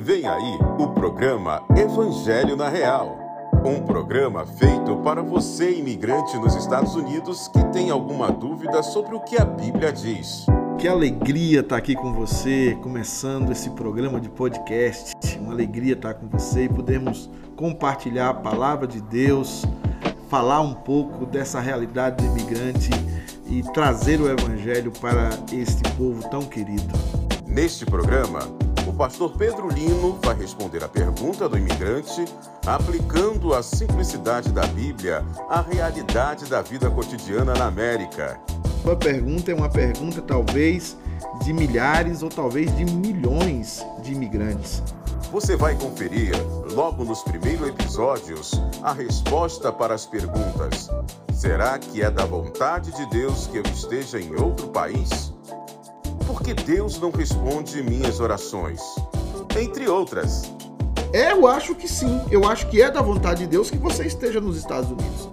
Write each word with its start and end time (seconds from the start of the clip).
Vem 0.00 0.28
aí 0.28 0.58
o 0.78 0.88
programa 0.88 1.60
Evangelho 1.76 2.54
na 2.54 2.68
Real. 2.68 3.18
Um 3.64 3.84
programa 3.84 4.46
feito 4.46 4.96
para 4.98 5.22
você, 5.22 5.72
imigrante 5.72 6.36
nos 6.36 6.54
Estados 6.54 6.94
Unidos, 6.94 7.48
que 7.48 7.64
tem 7.72 7.90
alguma 7.90 8.30
dúvida 8.30 8.80
sobre 8.80 9.16
o 9.16 9.20
que 9.20 9.36
a 9.36 9.44
Bíblia 9.44 9.92
diz. 9.92 10.46
Que 10.78 10.86
alegria 10.86 11.60
estar 11.60 11.76
aqui 11.76 11.96
com 11.96 12.12
você, 12.12 12.78
começando 12.80 13.50
esse 13.50 13.70
programa 13.70 14.20
de 14.20 14.28
podcast. 14.28 15.16
Uma 15.40 15.52
alegria 15.52 15.94
estar 15.94 16.14
com 16.14 16.28
você 16.28 16.64
e 16.64 16.68
podermos 16.68 17.28
compartilhar 17.56 18.28
a 18.28 18.34
palavra 18.34 18.86
de 18.86 19.00
Deus, 19.00 19.64
falar 20.30 20.60
um 20.60 20.74
pouco 20.74 21.26
dessa 21.26 21.58
realidade 21.58 22.24
do 22.24 22.30
imigrante 22.30 22.90
e 23.50 23.64
trazer 23.72 24.20
o 24.20 24.30
evangelho 24.30 24.92
para 25.00 25.30
este 25.52 25.82
povo 25.96 26.22
tão 26.30 26.42
querido. 26.42 26.94
Neste 27.44 27.84
programa, 27.84 28.40
o 28.88 28.92
pastor 28.92 29.30
Pedro 29.36 29.68
Lino 29.68 30.18
vai 30.22 30.34
responder 30.34 30.82
a 30.82 30.88
pergunta 30.88 31.46
do 31.46 31.58
imigrante, 31.58 32.24
aplicando 32.66 33.54
a 33.54 33.62
simplicidade 33.62 34.50
da 34.50 34.66
Bíblia 34.68 35.24
à 35.50 35.60
realidade 35.60 36.46
da 36.46 36.62
vida 36.62 36.90
cotidiana 36.90 37.52
na 37.52 37.66
América. 37.66 38.40
Sua 38.82 38.96
pergunta 38.96 39.52
é 39.52 39.54
uma 39.54 39.68
pergunta 39.68 40.22
talvez 40.22 40.96
de 41.44 41.52
milhares 41.52 42.22
ou 42.22 42.30
talvez 42.30 42.74
de 42.76 42.86
milhões 42.86 43.84
de 44.02 44.12
imigrantes. 44.12 44.82
Você 45.30 45.54
vai 45.54 45.74
conferir, 45.74 46.32
logo 46.72 47.04
nos 47.04 47.22
primeiros 47.22 47.68
episódios, 47.68 48.52
a 48.82 48.94
resposta 48.94 49.70
para 49.70 49.94
as 49.94 50.06
perguntas: 50.06 50.88
Será 51.34 51.78
que 51.78 52.02
é 52.02 52.10
da 52.10 52.24
vontade 52.24 52.90
de 52.92 53.04
Deus 53.10 53.46
que 53.48 53.58
eu 53.58 53.62
esteja 53.64 54.18
em 54.18 54.34
outro 54.34 54.68
país? 54.68 55.37
Por 56.28 56.42
que 56.42 56.52
Deus 56.52 57.00
não 57.00 57.10
responde 57.10 57.82
minhas 57.82 58.20
orações? 58.20 58.82
Entre 59.58 59.88
outras. 59.88 60.52
É, 61.10 61.32
eu 61.32 61.46
acho 61.46 61.74
que 61.74 61.88
sim. 61.88 62.20
Eu 62.30 62.46
acho 62.46 62.68
que 62.68 62.82
é 62.82 62.90
da 62.90 63.00
vontade 63.00 63.40
de 63.40 63.46
Deus 63.46 63.70
que 63.70 63.78
você 63.78 64.04
esteja 64.04 64.38
nos 64.38 64.58
Estados 64.58 64.90
Unidos. 64.90 65.30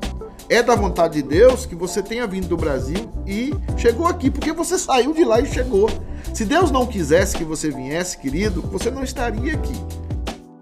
É 0.47 0.63
da 0.63 0.73
vontade 0.73 1.21
de 1.21 1.27
Deus 1.27 1.65
que 1.65 1.75
você 1.75 2.01
tenha 2.01 2.25
vindo 2.25 2.47
do 2.47 2.55
Brasil 2.55 3.09
e 3.27 3.53
chegou 3.75 4.07
aqui, 4.07 4.31
porque 4.31 4.53
você 4.53 4.79
saiu 4.79 5.11
de 5.11 5.25
lá 5.25 5.41
e 5.41 5.45
chegou. 5.45 5.89
Se 6.33 6.45
Deus 6.45 6.71
não 6.71 6.87
quisesse 6.87 7.35
que 7.35 7.43
você 7.43 7.69
viesse, 7.69 8.17
querido, 8.17 8.61
você 8.61 8.89
não 8.89 9.03
estaria 9.03 9.53
aqui. 9.53 9.73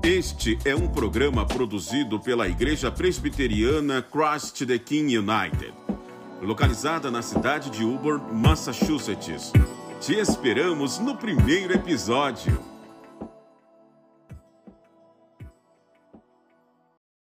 Este 0.04 0.58
é 0.66 0.76
um 0.76 0.88
programa 0.88 1.46
produzido 1.46 2.20
pela 2.20 2.48
Igreja 2.48 2.92
Presbiteriana 2.92 4.02
Christ 4.02 4.66
the 4.66 4.78
King 4.78 5.18
United, 5.18 5.74
localizada 6.42 7.10
na 7.10 7.22
cidade 7.22 7.70
de 7.70 7.84
Auburn, 7.84 8.22
Massachusetts. 8.34 9.54
Te 10.02 10.16
esperamos 10.16 11.00
no 11.00 11.16
primeiro 11.16 11.74
episódio. 11.74 12.73